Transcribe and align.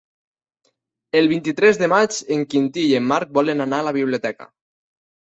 El 1.19 1.27
vint-i-tres 1.33 1.79
de 1.81 1.89
maig 1.91 2.17
en 2.35 2.41
Quintí 2.53 2.85
i 2.93 2.95
en 3.01 3.05
Marc 3.11 3.35
volen 3.39 3.61
anar 3.67 3.83
a 3.83 3.87
la 3.89 3.93
biblioteca. 3.99 4.49